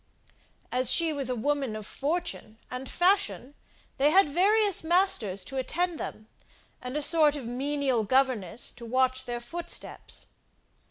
[0.71, 3.53] As she was a woman of fortune and fashion,
[3.97, 6.27] they had various masters to attend them,
[6.81, 10.25] and a sort of menial governess to watch their footsteps.